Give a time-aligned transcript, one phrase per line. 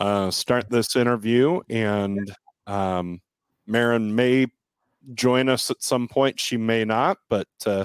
[0.00, 2.34] Uh, start this interview, and
[2.66, 3.20] um,
[3.66, 4.46] Maren may
[5.12, 6.40] join us at some point.
[6.40, 7.84] She may not, but uh,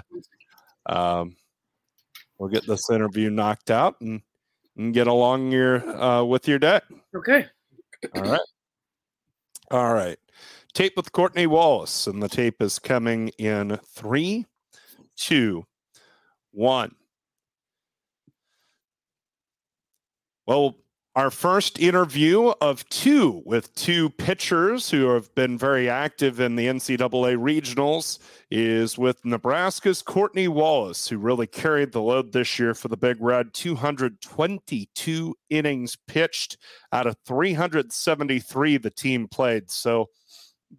[0.86, 1.36] um,
[2.38, 4.22] we'll get this interview knocked out and,
[4.78, 6.80] and get along your uh, with your day.
[7.14, 7.48] Okay.
[8.16, 8.40] All right.
[9.72, 10.18] All right.
[10.72, 14.46] Tape with Courtney Wallace, and the tape is coming in three,
[15.18, 15.66] two,
[16.52, 16.96] one.
[20.48, 20.78] Well,
[21.16, 26.68] our first interview of two with two pitchers who have been very active in the
[26.68, 28.20] NCAA regionals
[28.52, 33.16] is with Nebraska's Courtney Wallace, who really carried the load this year for the Big
[33.22, 33.54] Red.
[33.54, 36.58] 222 innings pitched
[36.92, 39.72] out of 373 the team played.
[39.72, 40.10] So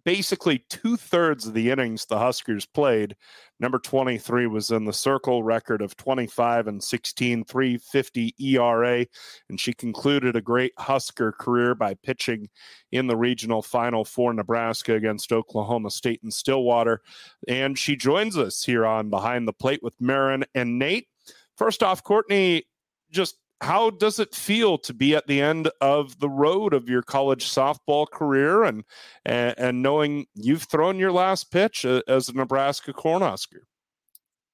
[0.03, 3.15] basically two thirds of the innings the Huskers played.
[3.59, 9.05] Number 23 was in the circle record of 25 and 16, 350 ERA.
[9.49, 12.49] And she concluded a great Husker career by pitching
[12.91, 17.01] in the regional final for Nebraska against Oklahoma State and Stillwater.
[17.47, 21.07] And she joins us here on Behind the Plate with Maren and Nate.
[21.55, 22.67] First off, Courtney,
[23.09, 27.01] just how does it feel to be at the end of the road of your
[27.01, 28.83] college softball career and
[29.25, 33.61] and, and knowing you've thrown your last pitch as a Nebraska Cornhusker?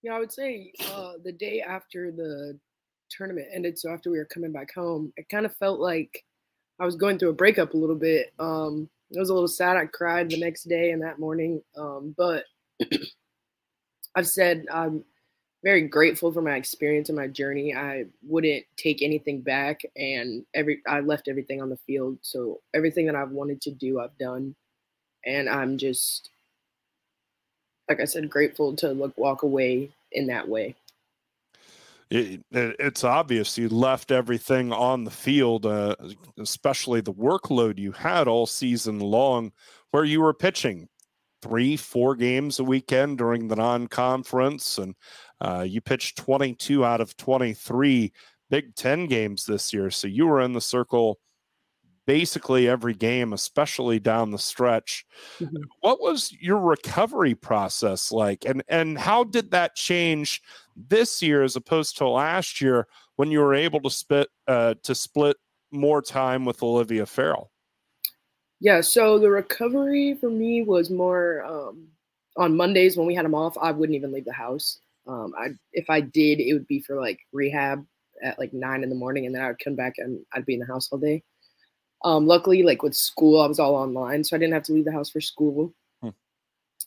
[0.02, 2.60] Yeah, I would say uh, the day after the
[3.10, 6.24] tournament ended, so after we were coming back home, it kind of felt like
[6.80, 8.34] I was going through a breakup a little bit.
[8.40, 9.78] Um, it was a little sad.
[9.78, 11.62] I cried the next day and that morning.
[11.78, 12.44] Um, but
[14.16, 15.06] I've said I'm
[15.64, 17.74] very grateful for my experience and my journey.
[17.76, 22.18] I wouldn't take anything back, and every I left everything on the field.
[22.22, 24.56] So everything that I've wanted to do, I've done,
[25.26, 26.30] and I'm just
[27.90, 30.76] like I said, grateful to look walk away in that way.
[32.10, 35.96] It, it- it's obvious you left everything on the field, uh,
[36.38, 39.52] especially the workload you had all season long,
[39.92, 40.90] where you were pitching
[41.44, 44.96] three, four games a weekend during the non-conference, and
[45.42, 48.12] uh, you pitched 22 out of 23
[48.50, 49.90] Big Ten games this year.
[49.90, 51.20] So you were in the circle
[52.06, 55.06] basically every game, especially down the stretch.
[55.40, 55.64] Mhm.
[55.80, 60.42] What was your recovery process like, and and how did that change
[60.76, 64.94] this year as opposed to last year when you were able to split uh, to
[64.96, 65.38] split
[65.72, 67.53] more time with Olivia Ferrell?
[68.64, 71.90] Yeah, so the recovery for me was more um,
[72.38, 73.58] on Mondays when we had them off.
[73.62, 74.80] I wouldn't even leave the house.
[75.06, 77.86] Um, I if I did, it would be for like rehab
[78.24, 80.54] at like nine in the morning, and then I would come back and I'd be
[80.54, 81.24] in the house all day.
[82.06, 84.86] Um, luckily, like with school, I was all online, so I didn't have to leave
[84.86, 85.74] the house for school.
[86.02, 86.10] Hmm.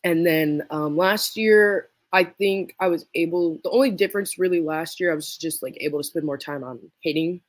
[0.05, 3.59] And then um, last year, I think I was able.
[3.65, 6.65] The only difference really last year, I was just like able to spend more time
[6.65, 7.41] on hitting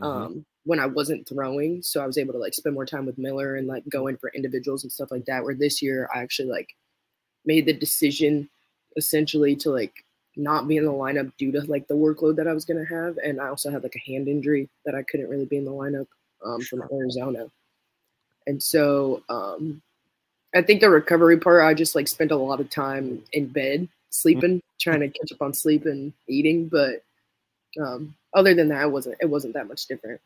[0.00, 0.06] Mhm.
[0.06, 1.82] um, when I wasn't throwing.
[1.82, 4.16] So I was able to like spend more time with Miller and like go in
[4.16, 5.42] for individuals and stuff like that.
[5.42, 6.76] Where this year I actually like
[7.44, 8.48] made the decision
[8.96, 9.92] essentially to like
[10.36, 13.18] not be in the lineup due to like the workload that I was gonna have,
[13.18, 15.72] and I also had like a hand injury that I couldn't really be in the
[15.72, 16.06] lineup
[16.44, 17.46] um, from Arizona,
[18.46, 19.82] and so um,
[20.54, 23.88] I think the recovery part I just like spent a lot of time in bed
[24.10, 27.02] sleeping, trying to catch up on sleep and eating, but
[27.80, 30.20] um, other than that, it wasn't it wasn't that much different.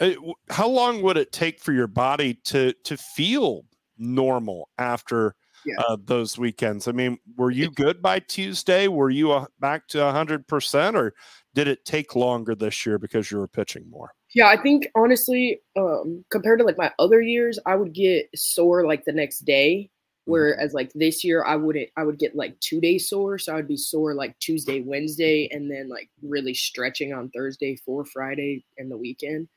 [0.00, 0.12] Uh,
[0.48, 3.64] How long would it take for your body to to feel
[3.98, 5.34] normal after
[5.66, 5.74] Yeah.
[5.78, 6.88] uh, those weekends?
[6.88, 8.88] I mean, were you good by Tuesday?
[8.88, 11.14] Were you uh, back to hundred percent, or
[11.54, 14.10] did it take longer this year because you were pitching more?
[14.34, 18.86] Yeah, I think honestly, um, compared to like my other years, I would get sore
[18.86, 19.90] like the next day.
[20.26, 21.88] Whereas like this year, I wouldn't.
[21.96, 25.48] I would get like two days sore, so I would be sore like Tuesday, Wednesday,
[25.50, 29.48] and then like really stretching on Thursday for Friday and the weekend.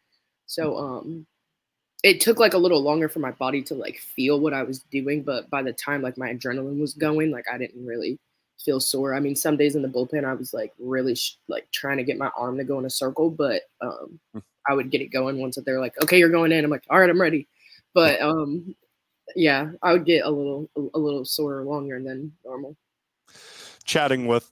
[0.45, 1.25] So um,
[2.03, 4.79] it took like a little longer for my body to like feel what I was
[4.91, 8.19] doing, but by the time like my adrenaline was going, like I didn't really
[8.63, 9.13] feel sore.
[9.13, 12.03] I mean, some days in the bullpen, I was like really sh- like trying to
[12.03, 14.19] get my arm to go in a circle, but um,
[14.67, 16.63] I would get it going once that they're like, okay, you're going in.
[16.63, 17.47] I'm like, all right, I'm ready.
[17.93, 18.75] But um,
[19.35, 22.75] yeah, I would get a little a, a little sore longer than normal.
[23.85, 24.51] Chatting with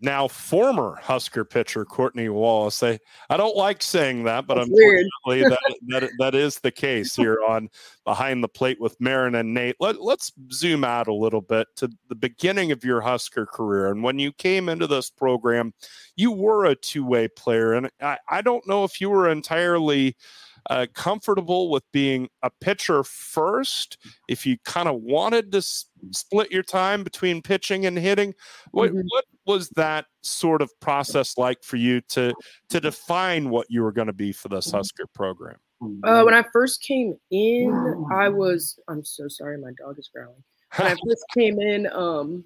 [0.00, 2.82] now former Husker pitcher Courtney Wallace.
[2.82, 2.98] I,
[3.30, 7.38] I don't like saying that, but That's unfortunately that, that that is the case here
[7.48, 7.68] on
[8.04, 9.76] Behind the Plate with Maren and Nate.
[9.80, 13.90] Let, let's zoom out a little bit to the beginning of your Husker career.
[13.90, 15.72] And when you came into this program,
[16.16, 17.72] you were a two-way player.
[17.72, 20.16] And I, I don't know if you were entirely–
[20.70, 23.98] uh, comfortable with being a pitcher first
[24.28, 28.34] if you kind of wanted to s- split your time between pitching and hitting
[28.72, 29.02] what, Mhm.
[29.08, 32.32] what was that sort of process like for you to
[32.68, 35.56] to define what you were going to be for this husker program
[36.04, 38.78] Uh, when I first came in, I was.
[38.88, 40.42] I'm so sorry, my dog is growling.
[40.76, 42.44] When I first came in, um,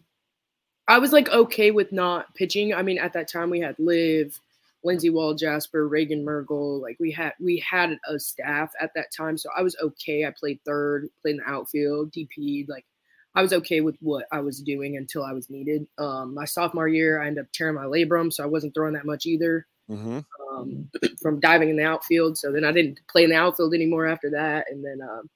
[0.88, 2.75] I was like okay with not pitching.
[2.75, 4.38] I mean, at that time we had Liv,
[4.82, 6.81] Lindsey Walljasper, Reagan Mergel.
[6.81, 10.25] Like we had we had a staff at that time, so I was okay.
[10.25, 12.69] I played third, played in the outfield, DP.
[12.69, 12.87] Like
[13.35, 15.87] I was okay with what I was doing until I was needed.
[15.99, 19.06] Um, my sophomore year, I ended up tearing my labrum, so I wasn't throwing that
[19.06, 20.21] much either mm-hmm.
[20.56, 20.88] um,
[21.23, 22.38] from diving in the outfield.
[22.38, 24.67] So then I didn't play in the outfield anymore after that.
[24.71, 25.29] And then um,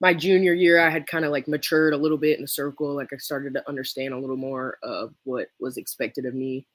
[0.00, 2.94] my junior year, I had kind of like matured a little bit in the circle.
[2.94, 6.66] Like I started to understand a little more of what was expected of me.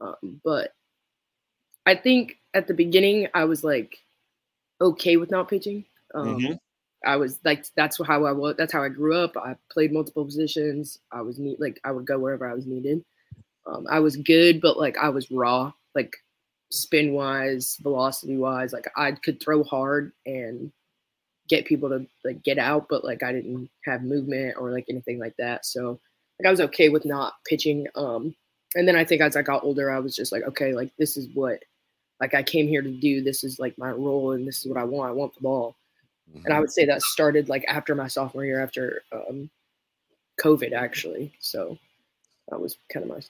[0.00, 0.72] Um, but
[1.86, 3.96] I think at the beginning, I was like
[4.80, 5.84] okay with not pitching.
[6.14, 6.60] Um, Mhm.
[7.04, 8.56] I was like, that's how I was.
[8.56, 9.36] That's how I grew up.
[9.36, 10.98] I played multiple positions.
[11.12, 11.60] I was neat.
[11.60, 13.04] Like I would go wherever I was needed.
[13.66, 16.16] Um, I was good, but like I was raw, like
[16.70, 18.72] spin wise, velocity wise.
[18.72, 20.72] Like I could throw hard and
[21.48, 25.18] get people to like get out, but like I didn't have movement or like anything
[25.18, 25.66] like that.
[25.66, 26.00] So
[26.40, 27.86] like I was okay with not pitching.
[27.94, 28.34] Um,
[28.74, 31.16] and then I think as I got older, I was just like, okay, like this
[31.16, 31.62] is what
[32.20, 33.22] like I came here to do.
[33.22, 35.10] This is like my role, and this is what I want.
[35.10, 35.76] I want the ball.
[36.44, 39.48] And I would say that started like after my sophomore year, after um,
[40.40, 41.32] COVID, actually.
[41.40, 41.78] So
[42.48, 43.20] that was kind of my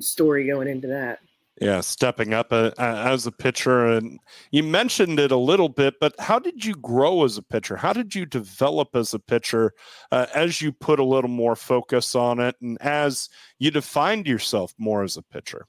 [0.00, 1.20] story going into that.
[1.60, 3.86] Yeah, stepping up uh, as a pitcher.
[3.86, 4.18] And
[4.50, 7.76] you mentioned it a little bit, but how did you grow as a pitcher?
[7.76, 9.72] How did you develop as a pitcher
[10.10, 13.28] uh, as you put a little more focus on it and as
[13.60, 15.66] you defined yourself more as a pitcher?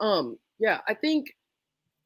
[0.00, 1.36] Um, yeah, I think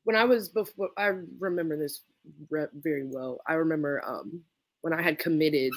[0.04, 2.02] when I was before, I remember this
[2.50, 3.40] re- very well.
[3.46, 4.42] I remember um,
[4.82, 5.72] when I had committed,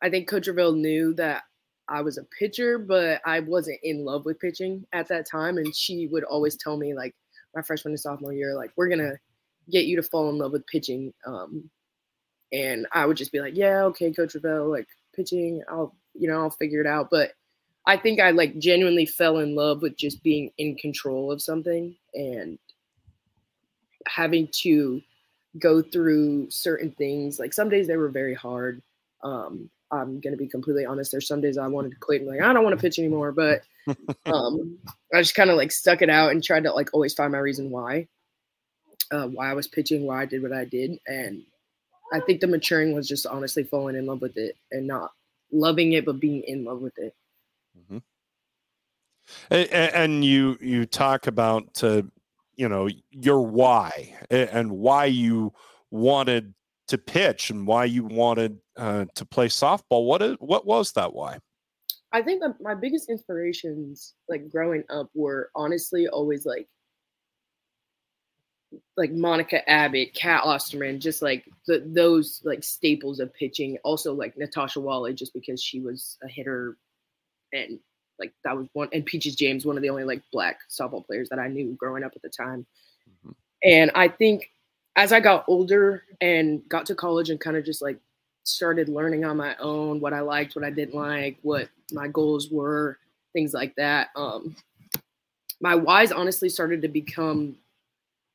[0.00, 1.42] I think Coach Revelle knew that
[1.90, 5.58] I was a pitcher, but I wasn't in love with pitching at that time.
[5.58, 7.14] And she would always tell me, like,
[7.54, 9.18] my freshman and sophomore year, like, we're going to
[9.70, 11.12] get you to fall in love with pitching.
[11.26, 11.68] Um,
[12.52, 16.40] and I would just be like, yeah, okay, Coach Revelle, like, pitching, I'll, you know,
[16.40, 17.08] I'll figure it out.
[17.10, 17.32] But
[17.86, 21.96] I think I, like, genuinely fell in love with just being in control of something
[22.14, 22.58] and
[24.06, 25.02] having to
[25.58, 27.40] go through certain things.
[27.40, 28.80] Like, some days they were very hard.
[29.24, 31.10] Um, I'm gonna be completely honest.
[31.10, 33.32] There's some days I wanted to quit and like I don't want to pitch anymore,
[33.32, 33.62] but
[34.26, 34.78] um,
[35.12, 37.38] I just kind of like stuck it out and tried to like always find my
[37.38, 38.08] reason why,
[39.10, 41.42] uh, why I was pitching, why I did what I did, and
[42.12, 45.12] I think the maturing was just honestly falling in love with it and not
[45.52, 47.14] loving it, but being in love with it.
[47.78, 47.98] Mm-hmm.
[49.50, 52.02] And, and you you talk about uh,
[52.56, 55.52] you know your why and why you
[55.90, 56.54] wanted
[56.88, 60.06] to pitch and why you wanted uh, to play softball.
[60.06, 61.38] What is what was that why?
[62.12, 66.66] I think that my biggest inspirations, like growing up, were honestly always like
[68.96, 73.78] like Monica Abbott, Cat Osterman, just like the, those like staples of pitching.
[73.84, 76.76] Also like Natasha Watley, just because she was a hitter,
[77.52, 77.78] and
[78.18, 78.88] like that was one.
[78.92, 82.02] And Peaches James, one of the only like black softball players that I knew growing
[82.02, 82.66] up at the time.
[83.08, 83.30] Mm-hmm.
[83.62, 84.50] And I think
[84.96, 87.98] as I got older and got to college and kind of just like
[88.54, 92.50] started learning on my own what I liked, what I didn't like, what my goals
[92.50, 92.98] were,
[93.32, 94.08] things like that.
[94.16, 94.56] Um,
[95.60, 97.56] my whys honestly started to become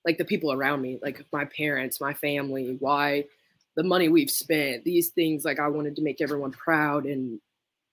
[0.06, 3.26] like the people around me, like my parents, my family, why
[3.76, 5.44] the money we've spent, these things.
[5.44, 7.40] Like I wanted to make everyone proud and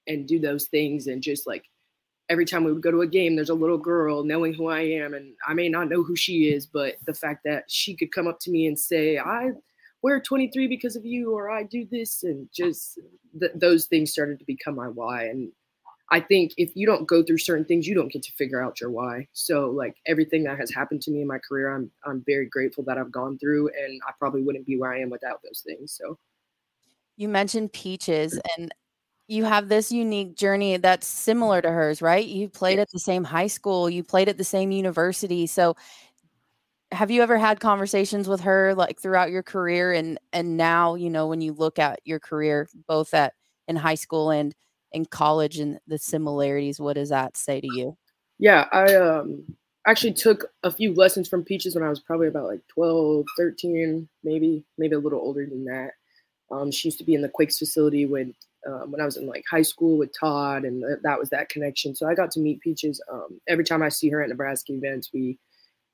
[0.07, 1.64] and do those things and just like
[2.29, 4.81] every time we would go to a game, there's a little girl knowing who I
[4.81, 8.11] am, and I may not know who she is, but the fact that she could
[8.11, 9.52] come up to me and say, "I
[10.03, 12.99] wear 23 because of you," or "I do this," and just
[13.39, 15.25] th- those things started to become my why.
[15.27, 15.53] And
[16.11, 18.81] I think if you don't go through certain things, you don't get to figure out
[18.81, 19.29] your why.
[19.33, 22.85] So, like everything that has happened to me in my career, I'm I'm very grateful
[22.85, 25.99] that I've gone through, and I probably wouldn't be where I am without those things.
[25.99, 26.19] So.
[27.17, 28.75] You mentioned peaches, and
[29.29, 32.27] you have this unique journey that's similar to hers, right?
[32.27, 35.47] You played at the same high school, you played at the same university.
[35.47, 35.77] So
[36.93, 41.11] have you ever had conversations with her like throughout your career and and now, you
[41.11, 43.35] know, when you look at your career both at
[43.69, 44.55] in high school and
[44.93, 46.79] in college and the similarities.
[46.79, 47.97] What does that say to you?
[48.39, 49.45] Yeah, I um
[49.87, 54.09] actually took a few lessons from Peaches when I was probably about like 12, 13,
[54.23, 55.93] maybe, maybe a little older than that.
[56.53, 58.35] Um, she used to be in the Quakes facility when
[58.67, 61.49] um, when I was in like high school with Todd, and th- that was that
[61.49, 61.97] connection.
[61.97, 63.03] So I got to meet Peaches.
[63.11, 65.39] Um, every time I see her at Nebraska events, we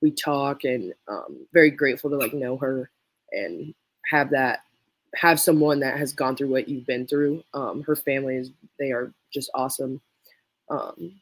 [0.00, 2.90] we talk, and um, very grateful to like know her
[3.32, 3.74] and
[4.10, 4.60] have that
[5.14, 7.42] have someone that has gone through what you've been through.
[7.54, 10.00] Um, her family is they are just awesome.
[10.70, 11.20] Um,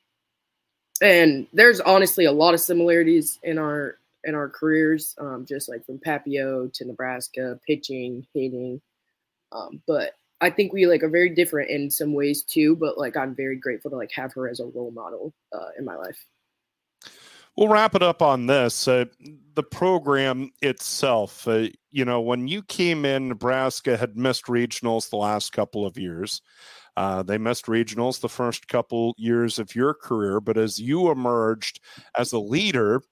[1.01, 5.87] and there's honestly a lot of similarities in our in our careers, um, just like
[5.87, 8.81] from Papio to Nebraska, pitching, hitting.
[9.53, 12.75] Um, but I think we like are very different in some ways too.
[12.77, 15.85] But like I'm very grateful to like have her as a role model uh, in
[15.85, 16.25] my life.
[17.57, 18.87] We'll wrap it up on this.
[18.87, 19.07] Uh,
[19.55, 25.17] the program itself, uh, you know, when you came in, Nebraska had missed regionals the
[25.17, 26.43] last couple of years.
[26.99, 31.81] Uh, they missed regionals the first couple years of your career, but as you emerged
[32.19, 33.03] as a leader,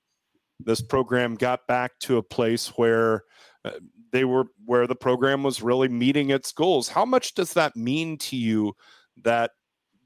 [0.61, 3.25] this program got back to a place where
[3.65, 3.73] uh,
[4.13, 6.89] they were where the program was really meeting its goals.
[6.89, 8.75] How much does that mean to you
[9.23, 9.51] that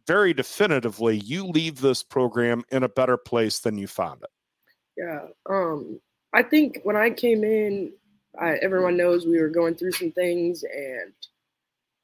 [0.09, 4.31] very definitively you leave this program in a better place than you found it?
[4.97, 5.27] Yeah.
[5.49, 6.01] Um,
[6.33, 7.93] I think when I came in,
[8.41, 11.13] I, everyone knows we were going through some things and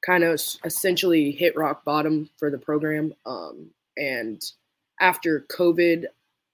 [0.05, 3.11] kind of essentially hit rock bottom for the program.
[3.25, 4.41] Um, and
[5.01, 6.05] after COVID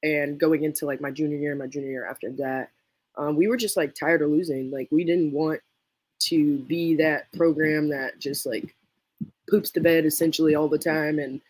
[0.04, 2.70] and going into like my junior year, my junior year after that,
[3.18, 4.72] um, we were just like tired of losing.
[4.72, 5.60] Like we didn't want
[6.22, 8.74] to be that program that just like
[9.52, 11.20] poops the bed essentially all the time.
[11.20, 11.42] And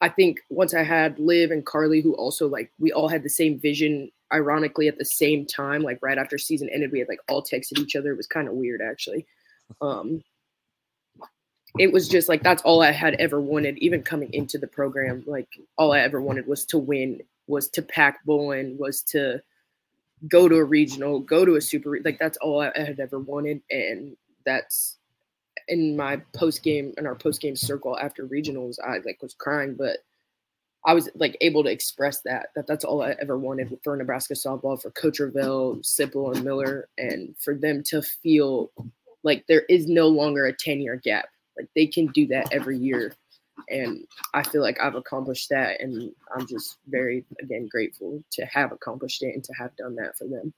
[0.00, 3.28] I think once I had Liv and Carly, who also like we all had the
[3.28, 7.20] same vision, ironically at the same time, like right after season ended, we had like
[7.28, 8.12] all texted each other.
[8.12, 9.26] It was kind of weird actually.
[9.80, 10.24] Um,
[11.78, 15.22] it was just like that's all I had ever wanted, even coming into the program.
[15.26, 19.42] Like all I ever wanted was to win, was to pack Bowlin, was to
[20.28, 21.98] go to a regional, go to a super.
[22.04, 24.98] Like that's all I had ever wanted, and that's
[25.72, 28.76] in my post game in our post game circle after regionals.
[28.84, 29.98] I like was crying, but
[30.84, 34.34] I was like able to express that that that's all I ever wanted for Nebraska
[34.34, 38.70] softball, for Coach Revelle, Sippel, and Miller, and for them to feel
[39.22, 41.26] like there is no longer a ten year gap
[41.56, 43.14] like they can do that every year.
[43.68, 45.80] And I feel like I've accomplished that.
[45.80, 50.16] And I'm just very, again, grateful to have accomplished it and to have done that
[50.16, 50.52] for them.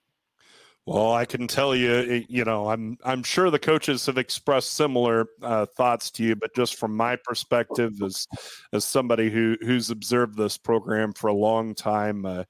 [0.87, 5.29] Well, I can tell you, you know, I'm I'm sure the coaches have expressed similar
[5.41, 8.27] uh, thoughts to you, but just from my perspective, as
[8.75, 12.45] as somebody who who's observed this program for a long time, uh,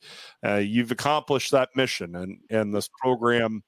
[0.44, 3.62] uh, you've accomplished that mission, and and this program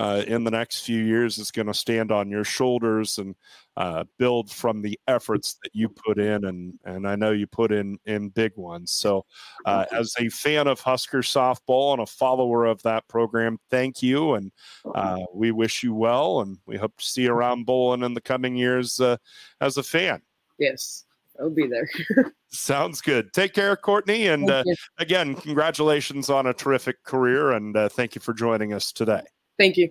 [0.00, 3.34] uh, in the next few years is going to stand on your shoulders and
[3.76, 7.70] uh, build from the efforts that you put in, and and I know you put
[7.70, 8.92] in in big ones.
[8.92, 9.26] So,
[9.66, 14.34] uh, as a fan of Husker softball and a follower of that program, thank you,
[14.34, 14.50] and
[14.94, 18.22] uh, we wish you well, and we hope to see you around Bowlin in the
[18.22, 19.18] coming years uh,
[19.60, 20.22] as a fan.
[20.58, 21.04] Yes,
[21.38, 21.88] I'll be there.
[22.52, 23.34] Sounds good.
[23.34, 24.28] Take care, Courtney.
[24.28, 24.64] And uh,
[24.98, 27.52] again, congratulations on a terrific career.
[27.52, 29.22] And uh, thank you for joining us today.
[29.60, 29.90] Thank you.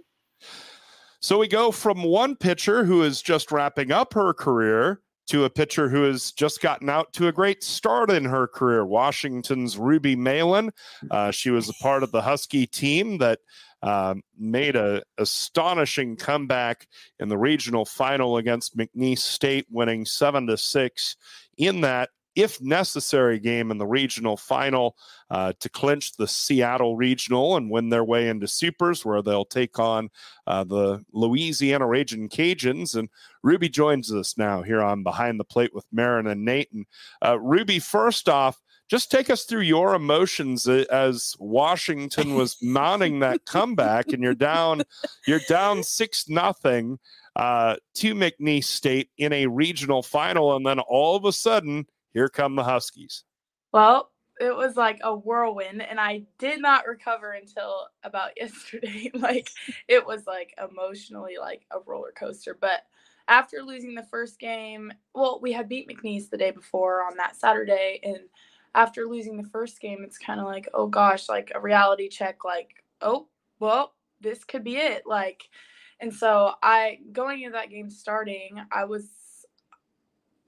[1.21, 5.49] So we go from one pitcher who is just wrapping up her career to a
[5.49, 8.83] pitcher who has just gotten out to a great start in her career.
[8.83, 10.71] Washington's Ruby Meylan.
[11.11, 13.37] Uh, she was a part of the Husky team that
[13.83, 16.87] um, made a astonishing comeback
[17.19, 21.15] in the regional final against McNeese State, winning seven to six
[21.57, 24.95] in that if necessary, game in the regional final
[25.29, 29.79] uh, to clinch the Seattle regional and win their way into supers, where they'll take
[29.79, 30.09] on
[30.47, 32.95] uh, the Louisiana Raging Cajuns.
[32.95, 33.09] And
[33.43, 36.71] Ruby joins us now here on Behind the Plate with Maren and Nate.
[36.71, 36.85] And
[37.25, 43.45] uh, Ruby, first off, just take us through your emotions as Washington was mounting that
[43.45, 44.81] comeback, and you're down,
[45.27, 46.97] you're down six nothing
[47.35, 52.29] uh, to McNeese State in a regional final, and then all of a sudden here
[52.29, 53.23] come the Huskies.
[53.71, 59.11] Well, it was like a whirlwind and I did not recover until about yesterday.
[59.13, 59.49] like
[59.87, 62.57] it was like emotionally like a roller coaster.
[62.59, 62.81] But
[63.27, 67.35] after losing the first game, well, we had beat McNeese the day before on that
[67.35, 68.19] Saturday and
[68.75, 72.45] after losing the first game, it's kind of like, oh gosh, like a reality check
[72.45, 73.27] like, oh,
[73.59, 75.03] well, this could be it.
[75.05, 75.49] Like
[75.99, 79.09] and so I going into that game starting, I was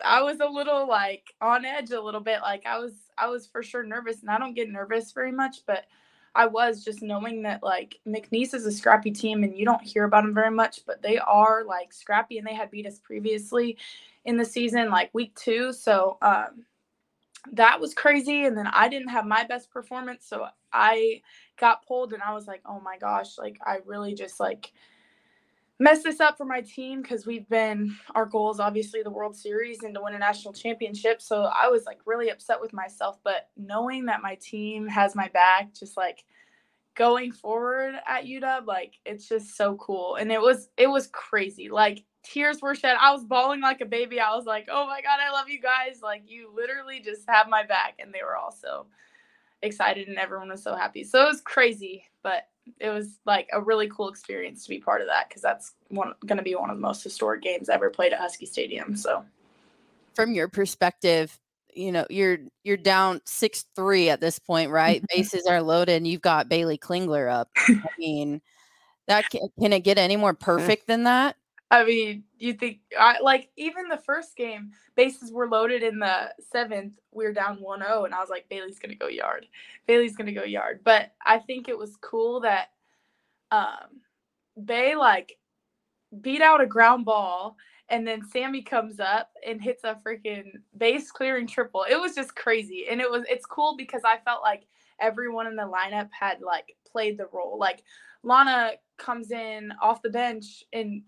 [0.04, 2.42] I was a little like on edge a little bit.
[2.42, 5.66] Like I was I was for sure nervous and I don't get nervous very much,
[5.66, 5.86] but
[6.34, 10.06] I was just knowing that like McNeese is a scrappy team and you don't hear
[10.06, 13.78] about them very much, but they are like scrappy and they had beat us previously
[14.26, 15.74] in the season, like week two.
[15.74, 16.66] So um,
[17.52, 18.46] that was crazy.
[18.46, 20.26] And then I didn't have my best performance.
[20.26, 21.22] So I
[21.60, 24.72] got pulled and I was like, oh my gosh, like I really just like
[25.82, 29.36] mess this up for my team because we've been our goal is obviously the World
[29.36, 31.22] Series and to win a national championship.
[31.22, 35.28] So I was like really upset with myself, but knowing that my team has my
[35.30, 36.24] back, just like
[36.96, 40.16] going forward at UW, like it's just so cool.
[40.18, 41.70] And it was it was crazy.
[41.70, 42.98] Like tears were shed.
[43.02, 44.20] I was bawling like a baby.
[44.20, 46.02] I was like, "Oh my god, I love you guys!
[46.04, 48.86] Like you literally just have my back." And they were also
[49.62, 51.04] excited, and everyone was so happy.
[51.04, 52.48] So it was crazy, but
[52.80, 56.38] it was like a really cool experience to be part of that because that's going
[56.38, 58.96] to be one of the most historic games ever played at Husky Stadium.
[58.96, 59.26] So,
[60.16, 61.38] from your perspective,
[61.74, 65.04] you know you're you're down six three at this point, right?
[65.16, 67.50] Bases are loaded, and you've got Baylee Klingler up.
[67.58, 68.42] I mean,
[69.08, 71.36] that can, can it get any more perfect than that?
[71.72, 76.34] I mean, you think I like even the first game, bases were loaded in the
[76.52, 76.94] seventh.
[77.12, 79.48] We were down 1-0, and I was like, Baylee's gonna go yard.
[79.88, 80.82] Baylee's gonna go yard.
[80.84, 82.68] But I think it was cool that
[83.52, 84.02] um
[84.66, 85.38] Bay like
[86.22, 87.56] beat out a ground ball
[87.88, 91.86] and then Sammy comes up and hits a freaking base clearing triple.
[91.90, 92.88] It was just crazy.
[92.90, 94.66] And it was it's cool because I felt like
[95.00, 97.58] everyone in the lineup had like played the role.
[97.58, 97.84] Like
[98.24, 101.04] Lana comes in off the bench and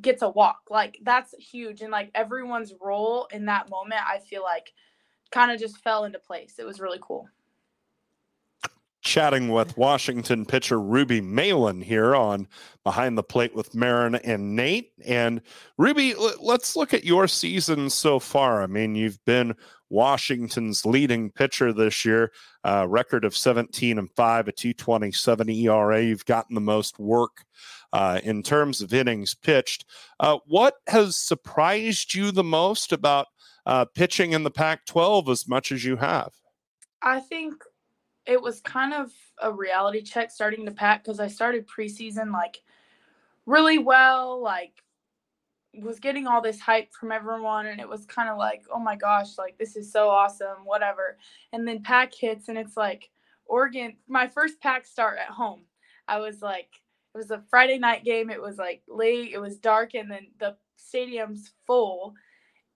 [0.00, 0.60] gets a walk.
[0.70, 1.80] Like that's huge.
[1.80, 4.72] And like everyone's role in that moment, I feel like
[5.30, 6.56] kind of just fell into place.
[6.58, 7.28] It was really cool.
[9.02, 12.48] Chatting with Washington pitcher Ruby Meylan here on
[12.84, 14.92] Behind the Plate with Maren and Nate.
[15.04, 15.42] And
[15.76, 18.62] Ruby, let's look at your season so far.
[18.62, 19.54] I mean, you've been
[19.90, 22.32] Washington's leading pitcher this year,
[22.64, 26.02] uh, record of 17 and 5, a 227 ERA.
[26.02, 27.44] You've gotten the most work
[27.94, 29.84] uh, in terms of innings pitched.
[30.18, 33.28] Uh, what has surprised you the most about
[33.66, 36.32] uh, pitching in the Pac 12 as much as you have?
[37.00, 37.54] I think
[38.26, 42.60] it was kind of a reality check starting to pack because I started preseason like
[43.46, 44.72] really well, like
[45.82, 48.94] was getting all this hype from everyone and it was kind of like oh my
[48.94, 51.18] gosh like this is so awesome whatever
[51.52, 53.10] and then pack hits and it's like
[53.46, 55.62] oregon my first pack start at home
[56.06, 56.68] i was like
[57.14, 58.28] it was a Friday night game.
[58.28, 62.14] It was like late, it was dark, and then the stadium's full.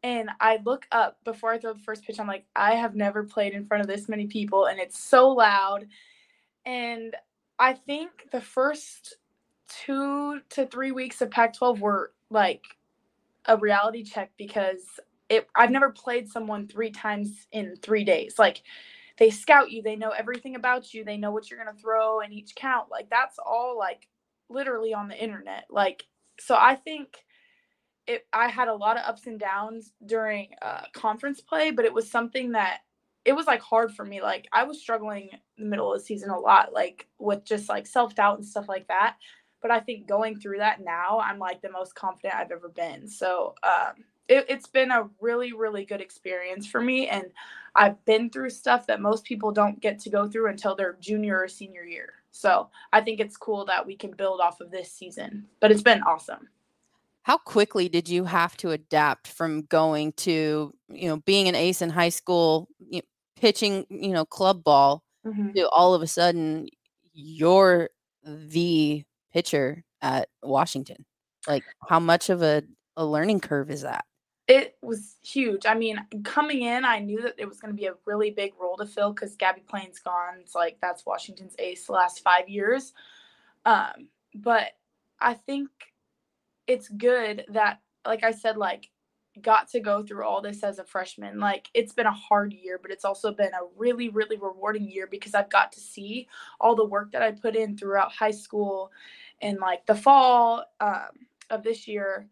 [0.04, 2.20] And I look up before I throw the first pitch.
[2.20, 5.28] I'm like, I have never played in front of this many people, and it's so
[5.28, 5.86] loud.
[6.64, 7.16] And
[7.58, 9.16] I think the first
[9.68, 12.62] two to three weeks of Pac 12 were like
[13.46, 18.38] a reality check because it I've never played someone three times in three days.
[18.38, 18.62] Like
[19.18, 22.32] they scout you, they know everything about you, they know what you're gonna throw in
[22.32, 22.88] each count.
[22.90, 24.06] Like that's all like
[24.50, 25.66] literally on the internet.
[25.70, 26.04] Like,
[26.40, 27.16] so I think
[28.06, 31.92] it, I had a lot of ups and downs during uh, conference play, but it
[31.92, 32.80] was something that
[33.24, 34.22] it was like hard for me.
[34.22, 37.68] Like, I was struggling in the middle of the season a lot, like with just
[37.68, 39.16] like self doubt and stuff like that.
[39.60, 43.08] But I think going through that now, I'm like the most confident I've ever been.
[43.08, 47.08] So, um, it, it's been a really, really good experience for me.
[47.08, 47.26] And
[47.74, 51.40] I've been through stuff that most people don't get to go through until their junior
[51.40, 52.12] or senior year.
[52.38, 55.82] So I think it's cool that we can build off of this season, but it's
[55.82, 56.48] been awesome.
[57.24, 61.82] How quickly did you have to adapt from going to, you know, being an ace
[61.82, 63.06] in high school, you know,
[63.40, 65.50] pitching, you know, club ball mm-hmm.
[65.50, 66.68] to all of a sudden
[67.12, 67.90] you're
[68.22, 71.04] the pitcher at Washington?
[71.48, 72.62] Like, how much of a,
[72.96, 74.04] a learning curve is that?
[74.48, 75.66] It was huge.
[75.66, 78.54] I mean, coming in, I knew that it was going to be a really big
[78.58, 80.38] role to fill because Gabbie Plain's gone.
[80.40, 82.94] It's like that's Washington's ace the last five years.
[83.66, 84.68] Um, but
[85.20, 85.68] I think
[86.66, 88.88] it's good that, like I said, like
[89.42, 91.38] got to go through all this as a freshman.
[91.38, 95.06] Like it's been a hard year, but it's also been a really, really rewarding year
[95.06, 96.26] because I've got to see
[96.58, 98.92] all the work that I put in throughout high school
[99.42, 102.28] and like the fall um, of this year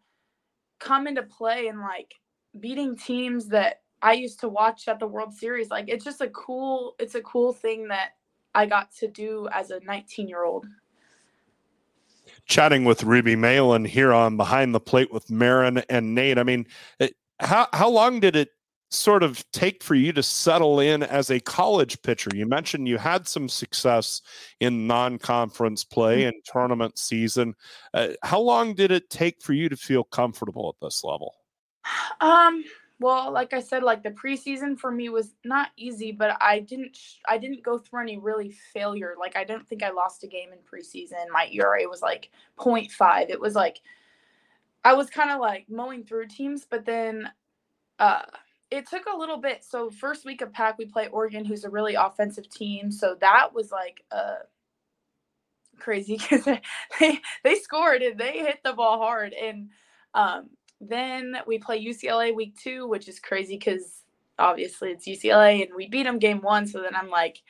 [0.78, 2.14] come into play and like
[2.58, 5.70] beating teams that I used to watch at the World Series.
[5.70, 8.10] Like it's just a cool it's a cool thing that
[8.54, 10.66] I got to do as a 19 year old.
[12.46, 16.38] Chatting with Ruby Meylan here on Behind the Plate with Maren and Nate.
[16.38, 16.66] I mean,
[16.98, 18.50] it, how how long did it
[18.90, 22.30] sort of take for you to settle in as a college pitcher?
[22.34, 24.22] You mentioned you had some success
[24.60, 26.28] in non conference play mm-hmm.
[26.28, 27.54] and tournament season.
[27.94, 31.34] Uh, how long did it take for you to feel comfortable at this level?
[32.20, 32.64] Um,
[32.98, 36.98] well, like I said, like the preseason for me was not easy, but I didn't
[37.28, 39.14] I didn't go through any really failure.
[39.18, 41.28] Like I don't think I lost a game in preseason.
[41.30, 43.28] My ERA was like 0.5.
[43.28, 43.80] It was like
[44.82, 47.30] I was kind of like mowing through teams, but then
[47.98, 48.22] uh
[48.70, 49.64] it took a little bit.
[49.64, 52.90] So first week of pack we play Oregon, who's a really offensive team.
[52.90, 54.36] So that was like uh
[55.78, 56.44] crazy because
[57.00, 59.70] they they scored and they hit the ball hard and
[60.14, 60.50] um
[60.80, 64.02] then we play UCLA week two, which is crazy because
[64.38, 66.66] obviously it's UCLA and we beat them game one.
[66.66, 67.42] So then I'm like,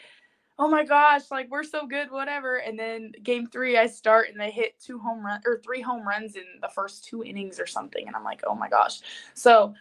[0.59, 2.57] oh my gosh, like we're so good, whatever.
[2.59, 6.07] And then game three, I start and they hit two home run or three home
[6.07, 8.07] runs in the first two innings or something.
[8.07, 9.01] And I'm like, oh my gosh.
[9.35, 9.75] So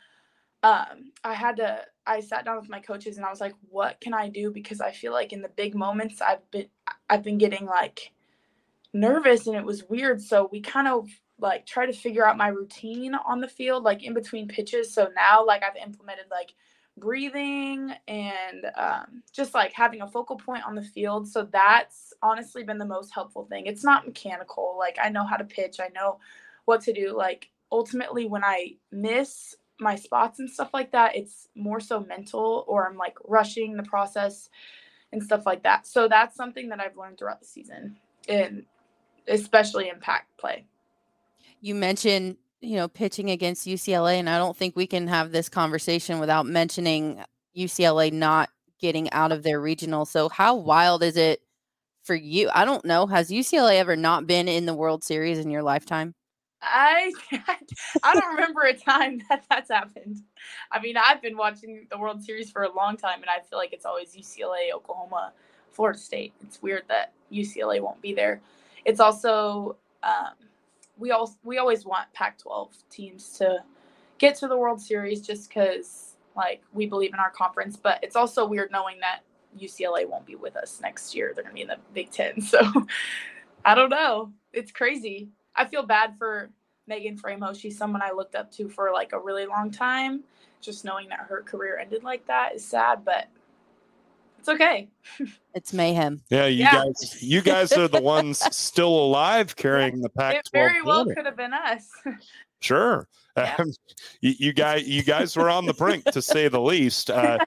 [0.65, 4.01] um, I had to, I sat down with my coaches and I was like, what
[4.01, 4.49] can I do?
[4.49, 6.65] Because I feel like in the big moments I've been,
[7.07, 8.11] I've been getting like
[8.91, 10.23] nervous and it was weird.
[10.23, 14.01] So we kind of like try to figure out my routine on the field like
[14.01, 14.91] in between pitches.
[14.91, 16.55] So now like i've implemented like
[16.97, 21.27] breathing and um, just like having a focal point on the field.
[21.27, 23.67] So that's honestly been the most helpful thing.
[23.67, 24.75] It's not mechanical.
[24.79, 25.79] Like i know how to pitch.
[25.79, 26.17] I know
[26.63, 27.15] what to do.
[27.15, 32.63] Like ultimately when i miss my spots and stuff like that it's more so mental
[32.67, 34.49] or i'm like rushing the process
[35.11, 37.95] and stuff like that so that's something that i've learned throughout the season
[38.29, 38.65] and
[39.27, 40.65] especially in pack play
[41.61, 45.49] you mentioned you know pitching against UCLA, and I don't think we can have this
[45.49, 47.23] conversation without mentioning
[47.57, 50.05] UCLA not getting out of their regional.
[50.05, 51.41] So how wild is it
[52.03, 52.49] for you?
[52.53, 53.07] I don't know.
[53.07, 56.15] Has UCLA ever not been in the World Series in your lifetime?
[56.65, 57.11] I
[58.03, 60.21] I don't remember a time that that's happened.
[60.71, 63.59] I mean, I've been watching the World Series for a long time, and I feel
[63.59, 65.33] like it's always UCLA, Oklahoma,
[65.71, 66.33] Florida State.
[66.41, 68.41] It's weird that UCLA won't be there.
[68.85, 70.33] It's also um,
[70.97, 73.63] we all we always want Pac-12 teams to
[74.17, 77.77] get to the World Series just because like we believe in our conference.
[77.77, 79.21] But it's also weird knowing that
[79.59, 81.31] UCLA won't be with us next year.
[81.33, 82.41] They're gonna be in the Big Ten.
[82.41, 82.59] So
[83.63, 84.31] I don't know.
[84.53, 85.29] It's crazy.
[85.55, 86.51] I feel bad for
[86.87, 87.59] Megan Faraimo.
[87.59, 90.23] She's someone I looked up to for like a really long time.
[90.61, 93.27] Just knowing that her career ended like that is sad, but
[94.39, 94.87] it's okay.
[95.55, 96.21] it's mayhem.
[96.29, 96.83] Yeah, you yeah.
[96.83, 100.39] guys, you guys are the ones still alive carrying the Pac-12.
[100.39, 101.89] It very well could have been us.
[102.61, 103.07] Sure.
[103.37, 103.55] Yeah.
[103.59, 103.73] Um,
[104.21, 107.11] you, you, guys, you guys were on the brink, to say the least.
[107.11, 107.37] Uh,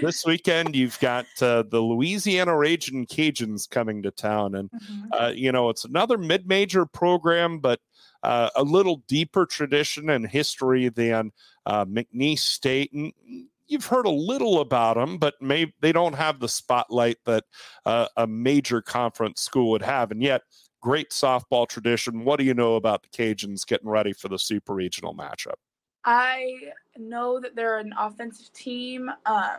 [0.00, 5.12] this weekend, you've got uh, the Louisiana Raging Cajuns coming to town, and mm-hmm.
[5.12, 7.78] uh, you know it's another mid-major program, but
[8.24, 11.30] uh, a little deeper tradition and history than
[11.66, 12.92] uh, McNeese State.
[12.92, 13.12] And
[13.66, 17.44] you've heard a little about them, but may they don't have the spotlight that
[17.84, 20.10] uh, a major conference school would have.
[20.10, 20.42] And yet,
[20.80, 22.24] great softball tradition.
[22.24, 25.54] What do you know about the Cajuns getting ready for the super regional matchup?
[26.04, 29.10] I know that they're an offensive team.
[29.24, 29.58] Um,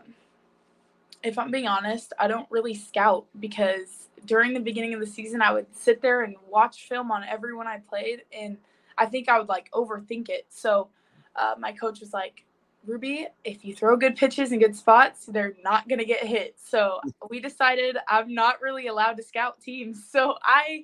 [1.24, 5.42] if I'm being honest, I don't really scout because during the beginning of the season,
[5.42, 8.58] I would sit there and watch film on everyone I played, and
[8.98, 10.46] I think I would like overthink it.
[10.50, 10.90] So
[11.36, 12.46] uh, my coach was like,
[12.86, 16.56] Ruby, if you throw good pitches in good spots, they're not going to get hit.
[16.64, 20.04] So we decided I'm not really allowed to scout teams.
[20.08, 20.84] So I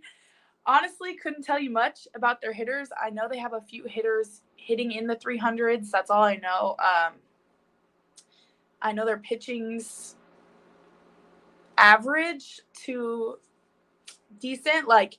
[0.65, 2.89] honestly couldn't tell you much about their hitters.
[3.01, 5.91] I know they have a few hitters hitting in the 300s.
[5.91, 6.75] That's all I know.
[6.79, 7.13] Um,
[8.81, 10.15] I know their pitching's
[11.81, 13.35] average to
[14.39, 14.87] decent.
[14.87, 15.17] Like,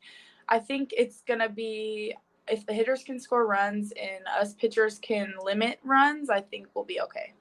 [0.48, 2.14] I think it's going to be
[2.48, 6.84] if the hitters can score runs and us pitchers can limit runs, I think we'll
[6.84, 7.32] be okay.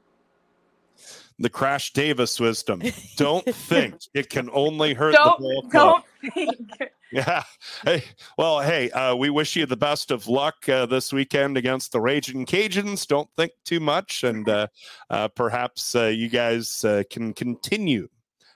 [1.40, 2.84] The Crash Davis wisdom.
[3.18, 5.68] Don't think it can only hurt don't, the ball.
[5.72, 6.06] Don't
[6.36, 6.92] think.
[7.12, 7.44] yeah.
[7.84, 8.04] Hey,
[8.38, 12.00] well, hey, uh, we wish you the best of luck uh, this weekend against the
[12.00, 13.08] Raging Cajuns.
[13.08, 14.68] Don't think too much, and uh,
[15.10, 18.08] uh perhaps uh, you guys uh, can continue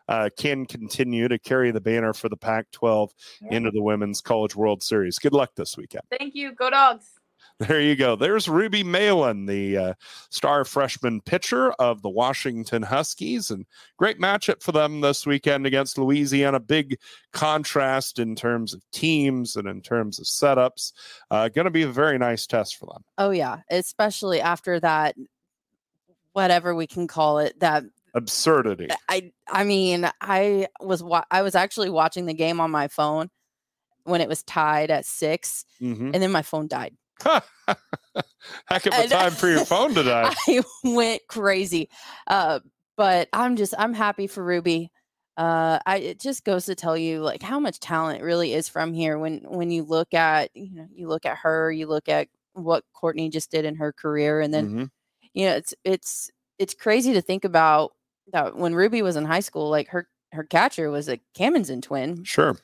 [0.07, 3.57] uh, can continue to carry the banner for the Pac 12 yeah.
[3.57, 5.19] into the Women's College World Series.
[5.19, 6.03] Good luck this weekend.
[6.17, 6.53] Thank you.
[6.53, 7.15] Go dogs.
[7.57, 8.17] There you go.
[8.17, 9.93] There's Ruby Meylan, the uh,
[10.29, 13.65] star freshman pitcher of the Washington Huskies, and
[13.95, 16.59] great matchup for them this weekend against Louisiana.
[16.59, 16.99] Big
[17.31, 20.91] contrast in terms of teams and in terms of setups.
[21.31, 23.05] Uh, Going to be a very nice test for them.
[23.17, 25.15] Oh yeah, especially after that,
[26.33, 28.87] whatever we can call it, that absurdity.
[29.09, 33.29] I I mean, I was wa- I was actually watching the game on my phone
[34.03, 36.11] when it was tied at 6 mm-hmm.
[36.13, 36.95] and then my phone died.
[37.25, 40.33] Heck of a time for your phone to die.
[40.47, 41.89] I went crazy.
[42.27, 42.59] Uh,
[42.97, 44.91] but I'm just I'm happy for Ruby.
[45.37, 48.93] Uh, I it just goes to tell you like how much talent really is from
[48.93, 52.27] here when when you look at you know you look at her, you look at
[52.53, 54.83] what Courtney just did in her career, and then mm-hmm
[55.35, 57.91] you know, it's it's it's crazy to think about
[58.33, 62.23] that when Ruby was in high school, like her her catcher was a Kamenzen twin,
[62.23, 62.57] Sure.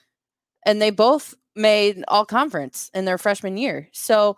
[0.65, 3.87] and they both made all conference in their freshman year.
[3.93, 4.35] So,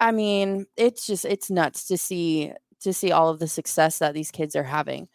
[0.00, 4.14] I mean, it's just it's nuts to see to see all of the success that
[4.14, 5.08] these kids are having.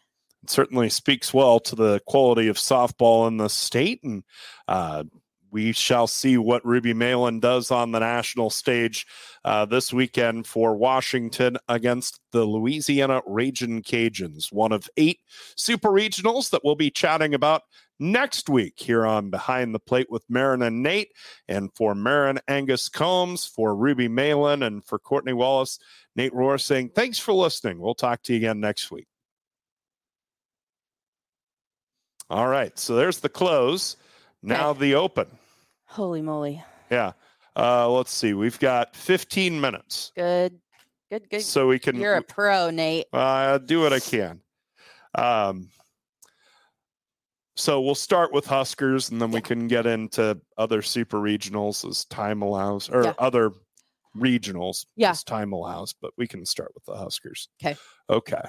[0.43, 4.01] It certainly speaks well to the quality of softball in the state.
[4.03, 4.23] And
[4.67, 5.03] uh,
[5.51, 9.05] we shall see what Ruby Meylan does on the national stage
[9.45, 15.19] uh, this weekend for Washington against the Louisiana Raging Cajuns, one of eight
[15.55, 17.63] super regionals that we'll be chatting about
[17.99, 21.11] next week here on Behind the Plate with Maren and Nate.
[21.47, 25.79] And for Maren Angus Combs, for Ruby Meylan, and for Courtney Wallace,
[26.15, 27.79] Nate Rohr saying thanks for listening.
[27.79, 29.07] We'll talk to you again next week.
[32.29, 32.77] All right.
[32.77, 33.95] So there's the close.
[34.43, 34.79] Now Okay.
[34.79, 35.27] the open.
[35.85, 36.63] Holy moly.
[36.91, 37.13] Yeah.
[37.55, 38.33] Uh, let's see.
[38.33, 40.11] We've got 15 minutes.
[40.15, 40.59] Good.
[41.09, 41.41] Good, good.
[41.41, 43.05] So we can You're a pro, Nate.
[43.13, 44.41] uh, do what I can.
[45.15, 45.69] Um,
[47.55, 52.05] so we'll start with Huskers and then we can get into other super regionals as
[52.05, 53.13] time allows or Yeah.
[53.17, 53.51] other
[54.15, 55.11] regionals Yeah.
[55.11, 57.49] as time allows, but we can start with the Huskers.
[57.63, 57.75] Okay.
[58.09, 58.41] Okay.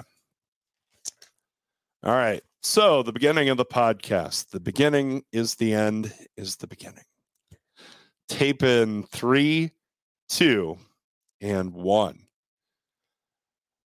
[2.02, 2.42] All right.
[2.62, 7.04] So the beginning of the podcast, the beginning is the end, is the beginning.
[8.28, 9.70] Tape in three,
[10.28, 10.76] two,
[11.40, 12.26] and one.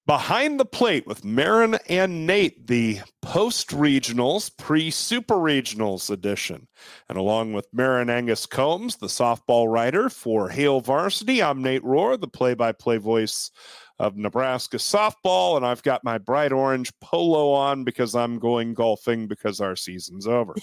[0.06, 6.68] Behind the plate with Maren and Nate, the post regionals, pre super regionals edition.
[7.08, 12.20] And along with Maren Angus Combs, the softball writer for Hail Varsity, I'm Nate Rohr,
[12.20, 13.50] the play by play voice
[14.00, 15.58] of Nebraska softball.
[15.58, 20.28] And I've got my bright orange polo on because I'm going golfing because our season's
[20.28, 20.56] over.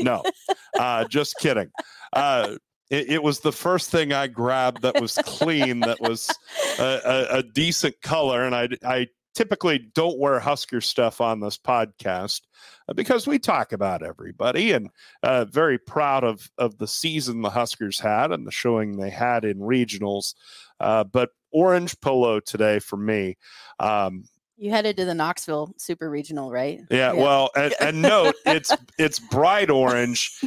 [0.00, 0.22] No,
[0.78, 1.70] uh, just kidding.
[2.12, 2.56] Uh,
[2.90, 6.30] it, it was the first thing I grabbed that was clean, that was
[6.78, 8.44] a, a, a decent color.
[8.44, 12.42] And I, I typically don't wear Husker stuff on this podcast
[12.88, 14.88] uh, because we talk about everybody and
[15.22, 19.44] uh, very proud of, of the season the Huskers had and the showing they had
[19.44, 20.34] in regionals.
[20.80, 23.36] Uh, but orange polo today for me.
[23.80, 24.24] Um,
[24.56, 26.80] You headed to the Knoxville Super Regional, right?
[26.90, 30.38] yeah, well, and, and note it's it's bright orange.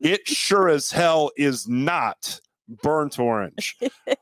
[0.00, 2.40] It sure as hell is not
[2.82, 3.76] burnt orange.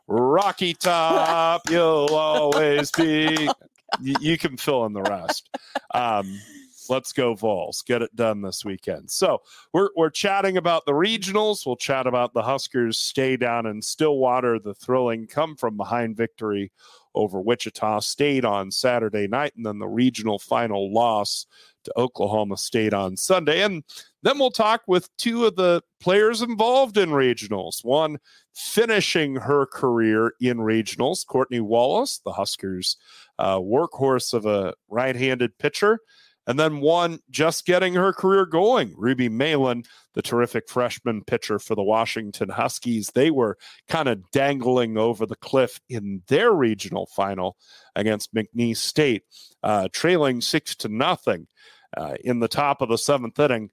[0.06, 3.48] Rocky top, you'll always be.
[4.02, 5.48] Y- You can fill in the rest.
[5.94, 6.38] Um,
[6.88, 7.82] let's go Vols.
[7.82, 9.10] Get it done this weekend.
[9.10, 11.66] So we're we're chatting about the regionals.
[11.66, 14.58] We'll chat about the Huskers stay down in Stillwater.
[14.58, 16.72] The thrilling come from behind victory
[17.14, 21.46] over Wichita State on Saturday night, and then the regional final loss
[21.84, 23.62] to Oklahoma State on Sunday.
[23.62, 23.82] And
[24.22, 27.84] then we'll talk with two of the players involved in regionals.
[27.84, 28.18] One
[28.54, 32.96] finishing her career in regionals, Courtney Wallace, the Huskers'
[33.38, 36.00] uh, workhorse of a right handed pitcher.
[36.46, 41.74] And then one just getting her career going, Ruby Meylan, the terrific freshman pitcher for
[41.74, 43.10] the Washington Huskies.
[43.14, 47.56] They were kind of dangling over the cliff in their regional final
[47.96, 49.24] against McNeese State,
[49.62, 51.48] uh, trailing six to nothing
[51.96, 53.70] uh, in the top of the seventh inning.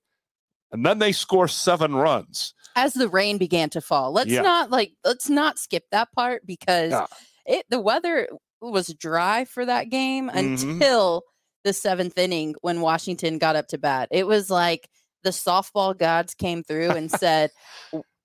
[0.72, 2.56] And then they score seven runs.
[2.76, 4.12] As the rain began to fall.
[4.12, 4.42] Let's Yeah.
[4.42, 7.06] not like let's not skip that part because Yeah.
[7.46, 8.28] it the weather
[8.60, 10.64] was dry for that game Mhm.
[10.80, 11.22] until
[11.64, 14.10] the seventh inning when Washington got up to bat.
[14.12, 14.90] It was like
[15.24, 17.52] the softball gods came through and said,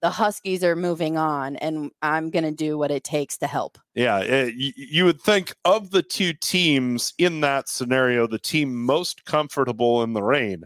[0.01, 3.79] the Huskies are moving on and I'm going to do what it takes to help.
[3.95, 9.25] Yeah, it, you would think of the two teams in that scenario, the team most
[9.25, 10.65] comfortable in the rain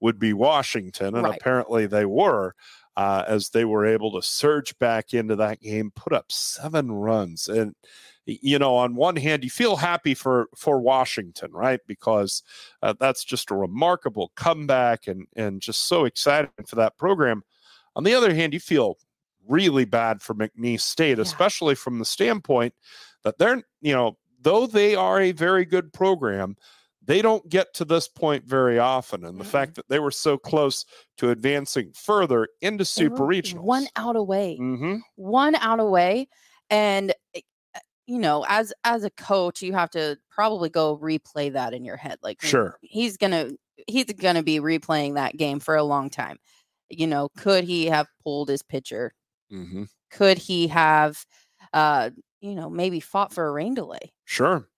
[0.00, 1.36] would be Washington, and Right.
[1.40, 2.54] apparently they were,
[2.96, 7.48] uh, as they were able to surge back into that game, put up seven runs,
[7.48, 7.74] and
[8.28, 11.80] you know, on one hand, you feel happy for for Washington, right?
[11.86, 12.42] Because
[12.82, 17.42] uh, that's just a remarkable comeback, and and just so exciting for that program.
[17.96, 18.98] On the other hand, you feel
[19.46, 21.22] really bad for McNeese State, Yeah.
[21.22, 22.74] especially from the standpoint
[23.24, 26.56] that they're, you know, though they are a very good program,
[27.02, 29.24] they don't get to this point very often.
[29.24, 29.46] And the Mm-mm.
[29.46, 30.84] fact that they were so close
[31.16, 33.62] to advancing further into They super regionals.
[33.62, 34.56] One out away.
[34.56, 36.28] hmm one out away
[36.70, 37.40] and eh,
[38.08, 41.96] you know as as a coach you have to probably go replay that in your
[41.96, 42.78] head like Sure.
[42.82, 43.50] he's gonna
[43.86, 46.38] he's gonna be replaying that game for a long time
[46.88, 49.12] you know could he have pulled his pitcher
[49.50, 51.24] hmm could he have
[51.74, 54.68] uh you know maybe fought for a rain delay Sure.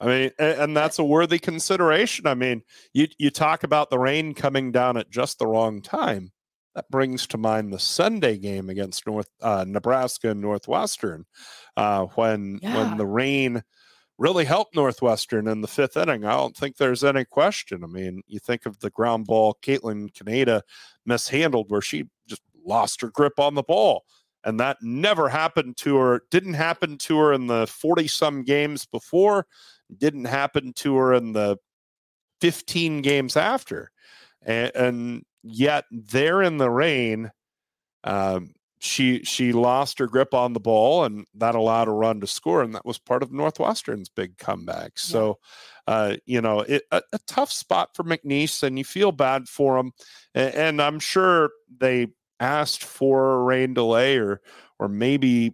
[0.00, 2.26] I mean, a- and that's a worthy consideration.
[2.26, 2.62] I mean,
[2.94, 6.32] you you talk about the rain coming down at just the wrong time.
[6.74, 11.24] That brings to mind the Sunday game against North uh, Nebraska and Northwestern,
[11.76, 12.76] uh, when Yeah.
[12.76, 13.62] when the rain
[14.18, 16.24] really helped Northwestern in the fifth inning.
[16.24, 17.82] I don't think there's any question.
[17.82, 20.62] I mean, you think of the ground ball Caitlin Canada
[21.06, 24.04] mishandled where she just lost her grip on the ball.
[24.44, 28.86] And that never happened to her, didn't happen to her in the 40 some games
[28.86, 29.46] before,
[29.96, 31.56] didn't happen to her in the
[32.40, 33.90] 15 games after.
[34.42, 37.30] And, and yet, there in the rain,
[38.04, 42.26] um, she she lost her grip on the ball and that allowed a run to
[42.26, 45.02] score and that was part of northwestern's big comeback yeah.
[45.02, 45.38] so
[45.86, 49.76] uh, you know it, a, a, tough spot for mcneese and you feel bad for
[49.76, 49.92] them
[50.34, 52.06] and, and, i'm sure they
[52.40, 54.40] asked for a rain delay or
[54.78, 55.52] or maybe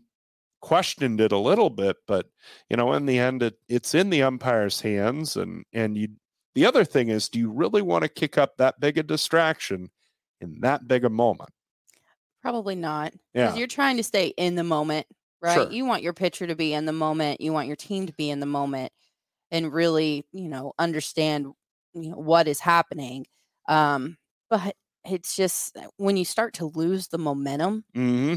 [0.60, 2.26] questioned it a little bit but
[2.70, 6.08] you know in the end it, it's in the umpire's hands and and you
[6.56, 9.88] the other thing is do you really want to kick up that big a distraction
[10.40, 11.50] in that big a moment
[12.46, 13.10] Probably not.
[13.34, 13.56] Because Yeah.
[13.56, 15.08] you're trying to stay in the moment,
[15.42, 15.54] right?
[15.54, 15.68] Sure.
[15.68, 17.40] You want your pitcher to be in the moment.
[17.40, 18.92] You want your team to be in the moment
[19.50, 21.46] and really, you know, understand,
[21.92, 23.26] you know, what is happening.
[23.68, 24.16] Um,
[24.48, 28.36] but it's just uh, when you start to lose the momentum, mm-hmm.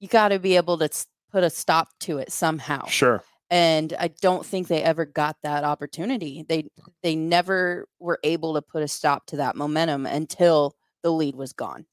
[0.00, 0.88] you got to be able to
[1.30, 2.86] put a stop to it somehow.
[2.86, 3.22] Sure.
[3.54, 6.44] And I don't think they ever got that opportunity.
[6.48, 6.64] They
[7.04, 11.52] they never were able to put a stop to that momentum until the lead was
[11.52, 11.86] gone.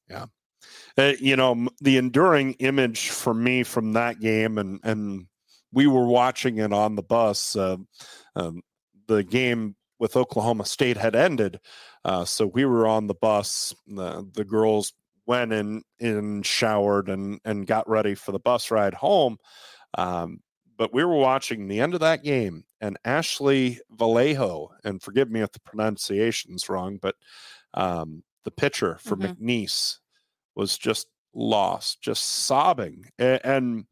[0.98, 5.26] Uh, you know, the enduring image for me from that game, and and
[5.72, 7.54] we were watching it on the bus.
[7.54, 7.76] Uh,
[8.34, 8.62] um,
[9.06, 11.60] the game with Oklahoma State had ended,
[12.04, 13.72] uh, so we were on the bus.
[13.86, 14.94] The the girls
[15.26, 19.36] went in and showered and and got ready for the bus ride home.
[19.96, 20.40] Um,
[20.76, 25.40] but we were watching the end of that game, and Ashley Vallejo, and forgive me
[25.40, 27.16] if the pronunciation's wrong, but
[27.74, 29.36] um, the pitcher for Mhm.
[29.36, 29.98] McNeese
[30.56, 33.06] was just lost, just sobbing.
[33.20, 33.86] A- And,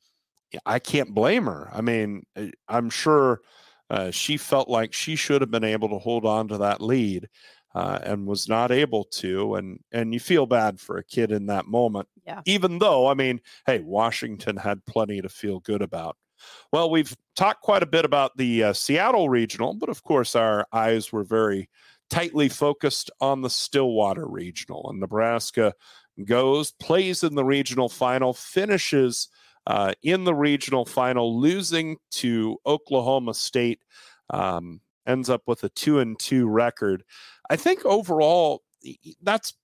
[0.66, 1.70] I can't blame her.
[1.72, 3.40] I mean, eh, I'm sure
[3.90, 7.28] uh, she felt like she should have been able to hold on to that lead
[7.74, 9.54] uh, and was not able to.
[9.56, 12.08] And and you feel bad for a kid in that moment.
[12.26, 12.42] Yeah.
[12.46, 16.16] Even though, I mean, hey, Washington had plenty to feel good about.
[16.72, 20.66] Well, we've talked quite a bit about the uh, Seattle regional, but of course, our
[20.72, 21.68] eyes were very
[22.10, 24.88] tightly focused on the Stillwater regional.
[24.90, 25.74] And Nebraska
[26.24, 29.28] goes, plays in the regional final, finishes
[29.66, 33.82] uh, in the regional final, losing to Oklahoma State,
[34.30, 37.04] um, ends up with a two and two record.
[37.48, 38.62] I think overall,
[39.22, 39.54] that's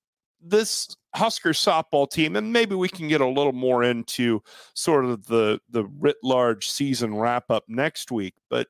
[0.41, 4.43] this Husker softball team, and maybe we can get a little more into
[4.75, 8.35] sort of the the writ large season wrap up next week.
[8.51, 8.69] But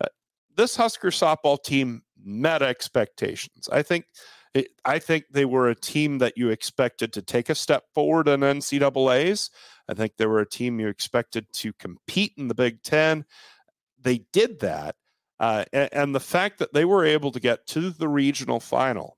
[0.00, 0.08] uh,
[0.56, 3.68] this Husker softball team met expectations.
[3.70, 4.06] I think
[4.54, 8.28] it, I think they were a team that you expected to take a step forward
[8.28, 9.50] in NCAA's.
[9.88, 13.24] I think they were a team you expected to compete in the Big Ten.
[14.00, 14.96] They did that.
[15.40, 19.16] Uh, and, and the fact that they were able to get to the regional final,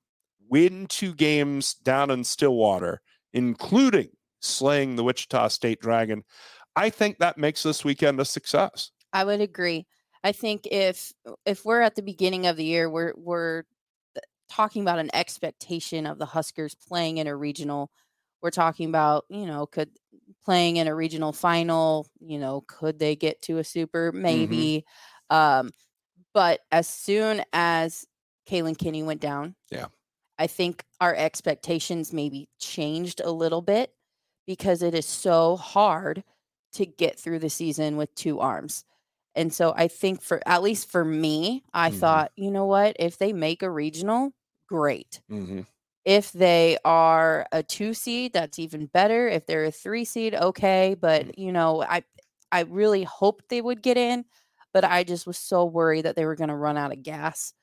[0.48, 3.00] win two games down in Stillwater,
[3.32, 6.24] including slaying the Wichita State Dragon,
[6.76, 8.90] I think that makes this weekend a success.
[9.12, 9.86] I would agree.
[10.22, 11.12] I think if
[11.44, 13.64] if we're at the beginning of the year, we're we're
[14.48, 17.90] talking about an expectation of the Huskers playing in a regional.
[18.42, 19.90] We're talking about, you know, could
[20.44, 24.12] playing in a regional final, you know, could they get to a super?
[24.12, 24.84] Maybe.
[25.30, 25.70] Um,
[26.32, 28.04] but as soon as
[28.48, 29.86] Kaylin Kinney went down, Yeah.
[30.38, 33.94] I think our expectations maybe changed a little bit
[34.46, 36.24] because it is so hard
[36.72, 38.84] to get through the season with two arms.
[39.34, 41.90] And so I think for at least for me, I Mhm.
[41.90, 44.32] thought, you know what, if they make a regional,
[44.68, 45.20] great.
[45.30, 45.62] Mm-hmm.
[46.04, 49.26] If they are a 2 seed, that's even better.
[49.28, 52.04] If they're a 3 seed, okay, but you know, I
[52.52, 54.26] I really hoped they would get in,
[54.72, 57.54] but I just was so worried that they were going to run out of gas.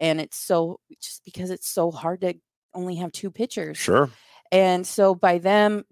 [0.00, 2.34] And it's so just because it's so hard to
[2.74, 3.78] only have two pitchers.
[3.78, 4.10] Sure.
[4.52, 5.84] And so by them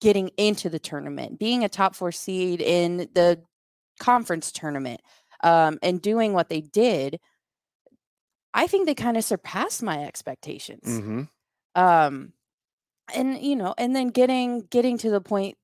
[0.00, 3.42] getting into the tournament, being a top four seed in the
[3.98, 5.00] conference tournament,
[5.42, 7.18] um, and doing what they did,
[8.52, 10.82] I think they kind of surpassed my expectations.
[10.86, 11.22] Mm-hmm.
[11.74, 12.32] Um,
[13.14, 15.56] and you know, and then getting getting to the point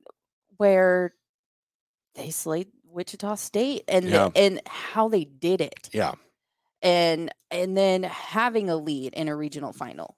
[0.56, 1.12] where
[2.14, 6.14] they slayed Wichita State and the- and how they did it Yeah.
[6.86, 10.16] And and then having a lead in a regional final.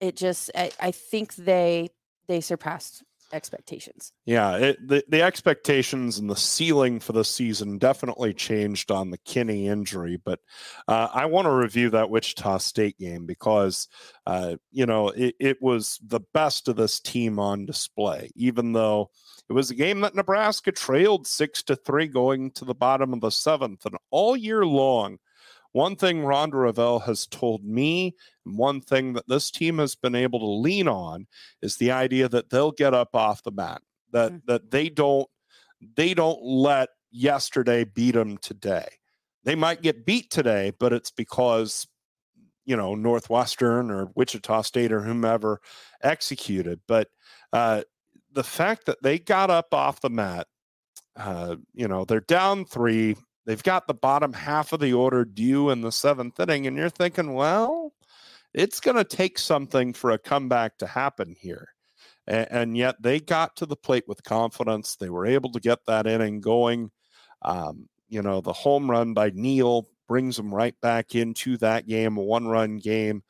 [0.00, 1.90] It just i, I think they
[2.26, 4.12] they surpassed expectations.
[4.24, 9.18] Yeah, it, the the expectations and the ceiling for the season definitely changed on the
[9.18, 10.20] Kinney injury.
[10.22, 10.40] But
[10.86, 13.88] uh, I want to review that Wichita State game because
[14.26, 19.10] uh, you know it, it was the best of this team on display, even though
[19.48, 23.20] it was a game that Nebraska trailed six to three going to the bottom of
[23.20, 25.18] the seventh, and all year long.
[25.72, 28.14] One thing Ronda Revelle has told me,
[28.44, 31.26] and one thing that this team has been able to lean on,
[31.62, 33.82] is the idea that they'll get up off the mat.
[34.12, 34.42] That mm.
[34.46, 35.28] that they don't
[35.96, 38.86] they don't let yesterday beat them today.
[39.44, 41.86] They might get beat today, but it's because
[42.64, 45.60] you know Northwestern or Wichita State or whomever
[46.02, 46.80] executed.
[46.86, 47.08] But
[47.52, 47.82] uh,
[48.30, 50.46] the fact that they got up off the mat,
[51.16, 55.70] uh, you know, they're down three They've got the bottom half of the order due
[55.70, 57.92] in the seventh inning, and you're thinking, well,
[58.54, 61.68] it's going to take something for a comeback to happen here.
[62.26, 64.94] And, and, yet they got to the plate with confidence.
[64.94, 66.92] They were able to get that inning going.
[67.42, 72.16] Um, you know, the home run by Neal brings them right back into that game,
[72.16, 73.24] a one run game.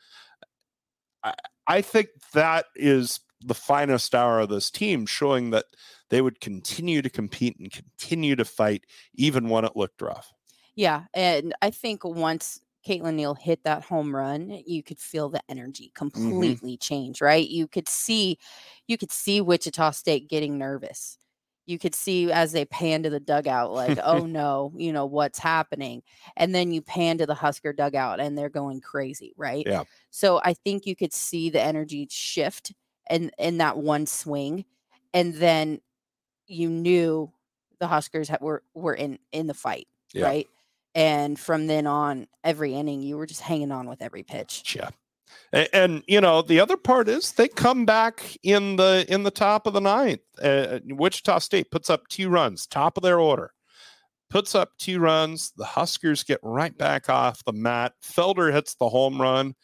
[1.23, 1.35] I,
[1.67, 5.65] I think that is the finest hour of this team, showing that
[6.13, 8.85] they would continue to compete and continue to fight
[9.15, 10.31] even when it looked rough.
[10.77, 11.05] Yeah.
[11.15, 15.87] And I think once Caitlynn Neal hit that home run, you could feel the energy
[15.87, 16.09] mm-hmm.
[16.09, 16.83] completely mm-hmm.
[16.83, 17.49] change, right?
[17.49, 18.39] You could see
[18.87, 21.17] you could see Wichita State getting nervous.
[21.65, 25.39] You could see as they pan to the dugout, like, oh no, you know, what's
[25.39, 26.03] happening?
[26.37, 29.65] And then you pan to the Husker dugout and they're going crazy, right?
[29.67, 29.85] Yeah.
[30.11, 32.75] So I think you could see the energy shift
[33.09, 34.67] in in that one swing,
[35.15, 35.81] and then
[36.47, 37.33] you knew
[37.81, 40.25] the Huskers were were in in the fight, yeah.
[40.25, 40.49] right?
[40.95, 44.77] And from then on, every inning, you were just hanging on with every pitch.
[44.77, 44.91] Yeah.
[45.53, 49.31] And, and, you know the other part is they come back in the in the
[49.31, 50.21] top of the ninth.
[50.43, 53.53] Uh, Wichita State puts up two runs, top of their order,
[54.29, 55.53] puts up two runs.
[55.57, 57.95] The Huskers get right back off the mat.
[58.05, 59.55] Felder hits the home run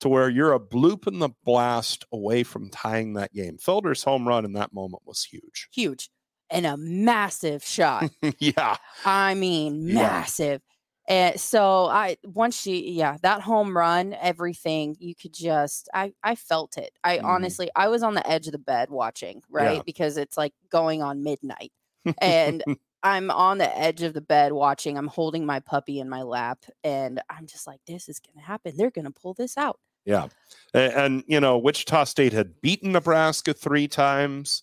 [0.00, 3.58] to where you're a bloop in the blast away from tying that game.
[3.58, 5.68] Felder's home run in that moment was huge.
[5.72, 6.10] Huge.
[6.50, 8.10] And a massive shot.
[8.38, 8.76] yeah.
[9.04, 10.60] I mean, massive.
[10.64, 10.70] Yeah.
[11.10, 16.36] And so I once she yeah, that home run, everything, you could just I I
[16.36, 16.92] felt it.
[17.02, 17.24] I mm.
[17.24, 19.76] honestly I was on the edge of the bed watching, right?
[19.76, 19.82] Yeah.
[19.84, 21.72] Because it's like going on midnight.
[22.20, 22.62] And
[23.02, 24.98] I'm on the edge of the bed watching.
[24.98, 28.46] I'm holding my puppy in my lap and I'm just like this is going to
[28.46, 28.74] happen.
[28.76, 29.80] They're going to pull this out.
[30.04, 30.28] Yeah.
[30.74, 34.62] And, and, you know, Wichita State had beaten Nebraska three times.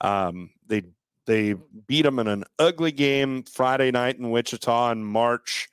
[0.00, 0.82] Um, they
[1.28, 1.54] they
[1.86, 5.68] beat them in an ugly game Friday night in Wichita in March.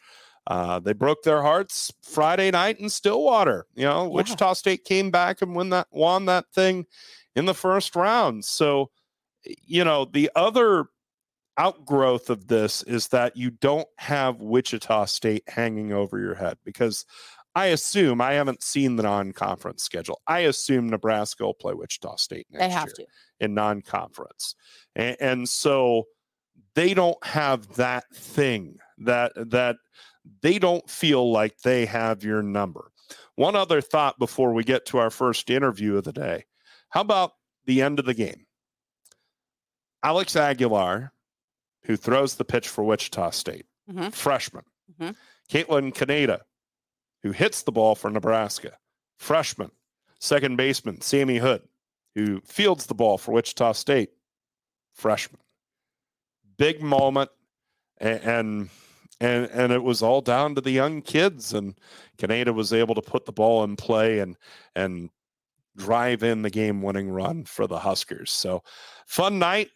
[0.45, 3.65] Uh, they broke their hearts Friday night in Stillwater.
[3.73, 4.09] You know, yeah.
[4.09, 6.85] Wichita State came back and won that won that thing
[7.37, 8.43] in the first round.
[8.43, 8.91] So,
[9.43, 10.87] you know, the other
[11.57, 17.05] outgrowth of this is that you don't have Wichita State hanging over your head because
[17.55, 20.21] I assume I haven't seen the non-conference schedule.
[20.27, 23.45] I assume Nebraska will play Wichita State next they have year to.
[23.45, 24.55] in non-conference,
[24.95, 26.07] and, and so
[26.75, 29.77] they don't have that thing that that
[30.41, 32.91] they don't feel like they have your number.
[33.35, 36.45] One other thought before we get to our first interview of the day:
[36.89, 37.31] How about
[37.65, 38.45] the end of the game?
[40.03, 41.13] Alex Aguilar,
[41.85, 44.09] who throws the pitch for Wichita State, mm-hmm.
[44.09, 44.63] freshman.
[44.99, 45.11] Mm-hmm.
[45.49, 46.41] Caitlin Canada,
[47.25, 48.77] who hits the ball for Nebraska.
[49.17, 49.71] Freshman,
[50.19, 51.63] second baseman Sammy Hood,
[52.13, 54.11] who fields the ball for Wichita State.
[54.93, 55.41] Freshman.
[56.55, 57.31] Big moment,
[57.97, 58.69] and
[59.19, 61.73] and and it was all down to the young kids, and
[62.19, 64.37] Canada was able to put the ball in play and
[64.75, 65.09] and
[65.75, 68.31] drive in the game-winning run for the Huskers.
[68.31, 68.61] So,
[69.07, 69.71] fun night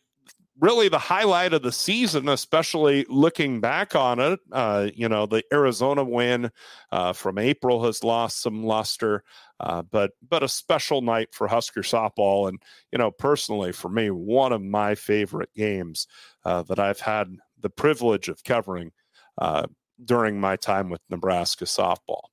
[0.60, 4.40] really the highlight of the season, especially looking back on it.
[4.52, 6.52] Uh, you know, the Arizona win
[6.92, 9.24] uh, from April has lost some luster,
[9.60, 14.10] uh, but but a special night for Husker softball, and you know, personally for me,
[14.10, 16.08] one of my favorite games
[16.46, 18.92] uh, that I've had the privilege of covering
[19.38, 19.68] uh,
[20.04, 22.24] during my time with Nebraska softball.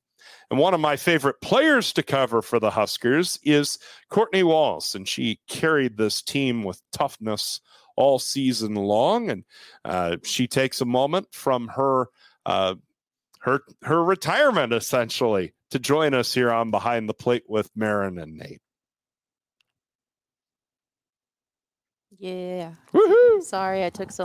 [0.50, 3.78] And one of my favorite players to cover for the Huskers is
[4.10, 7.60] Courtney Wallace, and she carried this team with toughness
[7.96, 9.30] all season long.
[9.30, 9.44] And
[9.84, 12.08] uh, she takes a moment from her
[12.44, 12.76] uh,
[13.40, 18.36] her her retirement essentially to join us here on Behind the Plate with Maren and
[18.36, 18.60] Nate.
[22.18, 22.72] Yeah.
[22.94, 23.42] Woohoo!
[23.42, 24.24] Sorry I took so